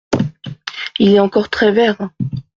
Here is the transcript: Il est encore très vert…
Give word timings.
Il 0.97 1.13
est 1.13 1.19
encore 1.19 1.51
très 1.51 1.71
vert… 1.71 2.09